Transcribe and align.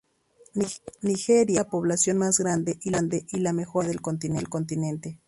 Nigeria 1.03 1.45
tenía 1.53 1.61
la 1.61 1.69
población 1.69 2.17
más 2.17 2.39
grande 2.39 2.79
y 2.81 2.89
la 3.39 3.53
mejor 3.53 3.87
economía 3.87 4.39
del 4.41 4.49
continente. 4.49 5.19